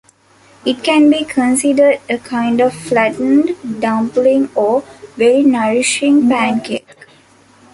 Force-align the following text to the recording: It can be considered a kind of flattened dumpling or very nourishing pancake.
It 0.65 0.83
can 0.83 1.11
be 1.11 1.23
considered 1.23 2.01
a 2.09 2.17
kind 2.17 2.59
of 2.59 2.73
flattened 2.73 3.55
dumpling 3.79 4.49
or 4.55 4.81
very 5.15 5.43
nourishing 5.43 6.27
pancake. 6.27 6.87